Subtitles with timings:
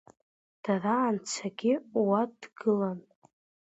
[0.63, 1.73] Дара анцагьы,
[2.05, 2.99] уа дгылан.